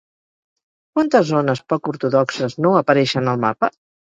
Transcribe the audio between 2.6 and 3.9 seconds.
no apareixen al mapa?